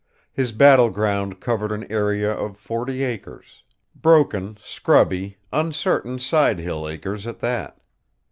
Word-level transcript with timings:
His 0.33 0.51
battleground 0.51 1.39
covered 1.39 1.71
an 1.71 1.83
area 1.91 2.31
of 2.31 2.57
forty 2.57 3.03
acres 3.03 3.61
broken, 3.95 4.57
scrubby, 4.63 5.37
uncertain 5.53 6.17
side 6.17 6.57
hill 6.57 6.89
acres, 6.89 7.27
at 7.27 7.37
that. 7.37 7.77